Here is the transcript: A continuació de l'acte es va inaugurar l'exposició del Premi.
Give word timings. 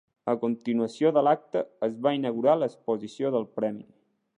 A 0.31 0.33
continuació 0.43 1.11
de 1.19 1.23
l'acte 1.27 1.63
es 1.91 1.95
va 2.07 2.17
inaugurar 2.21 2.59
l'exposició 2.65 3.37
del 3.39 3.51
Premi. 3.61 3.89